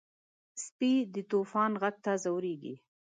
سپي 0.63 0.91
د 1.13 1.15
طوفان 1.31 1.71
غږ 1.81 1.95
ته 2.05 2.11
ځورېږي. 2.23 2.75